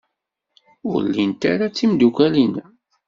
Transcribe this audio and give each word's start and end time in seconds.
Ur 0.91 0.99
llint 1.07 1.41
ara 1.53 1.65
d 1.71 1.73
timeddukal-nnem? 1.75 2.71